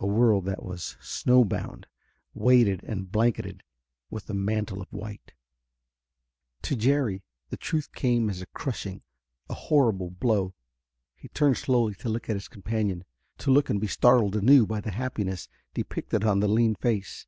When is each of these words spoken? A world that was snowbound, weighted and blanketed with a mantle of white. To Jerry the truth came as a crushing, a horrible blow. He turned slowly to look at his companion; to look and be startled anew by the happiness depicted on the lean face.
A 0.00 0.06
world 0.06 0.46
that 0.46 0.62
was 0.62 0.96
snowbound, 1.02 1.86
weighted 2.32 2.82
and 2.84 3.12
blanketed 3.12 3.62
with 4.08 4.30
a 4.30 4.32
mantle 4.32 4.80
of 4.80 4.90
white. 4.90 5.32
To 6.62 6.74
Jerry 6.76 7.22
the 7.50 7.58
truth 7.58 7.92
came 7.92 8.30
as 8.30 8.40
a 8.40 8.46
crushing, 8.46 9.02
a 9.50 9.54
horrible 9.68 10.08
blow. 10.08 10.54
He 11.14 11.28
turned 11.28 11.58
slowly 11.58 11.94
to 11.96 12.08
look 12.08 12.30
at 12.30 12.36
his 12.36 12.48
companion; 12.48 13.04
to 13.36 13.50
look 13.50 13.68
and 13.68 13.78
be 13.78 13.86
startled 13.86 14.34
anew 14.34 14.64
by 14.66 14.80
the 14.80 14.92
happiness 14.92 15.46
depicted 15.74 16.24
on 16.24 16.40
the 16.40 16.48
lean 16.48 16.74
face. 16.74 17.26